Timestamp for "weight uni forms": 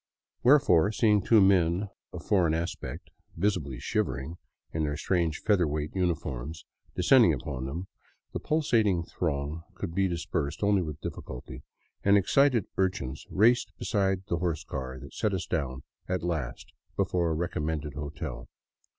5.67-6.65